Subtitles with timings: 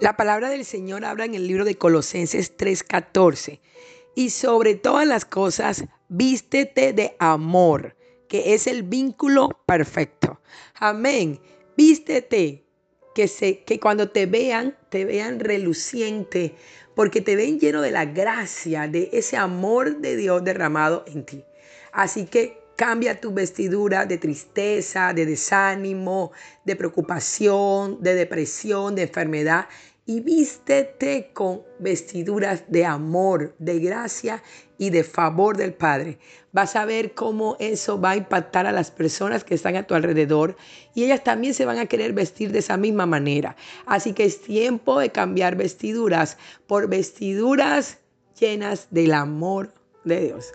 [0.00, 3.60] La palabra del Señor habla en el libro de Colosenses 3:14.
[4.16, 7.96] Y sobre todas las cosas, vístete de amor,
[8.28, 10.40] que es el vínculo perfecto.
[10.74, 11.40] Amén.
[11.76, 12.64] Vístete,
[13.14, 16.54] que, se, que cuando te vean, te vean reluciente,
[16.96, 21.44] porque te ven lleno de la gracia, de ese amor de Dios derramado en ti.
[21.92, 26.32] Así que Cambia tu vestidura de tristeza, de desánimo,
[26.64, 29.68] de preocupación, de depresión, de enfermedad
[30.06, 34.42] y vístete con vestiduras de amor, de gracia
[34.76, 36.18] y de favor del Padre.
[36.52, 39.94] Vas a ver cómo eso va a impactar a las personas que están a tu
[39.94, 40.56] alrededor
[40.94, 43.56] y ellas también se van a querer vestir de esa misma manera.
[43.86, 46.36] Así que es tiempo de cambiar vestiduras
[46.66, 47.98] por vestiduras
[48.38, 49.72] llenas del amor
[50.04, 50.52] de Dios.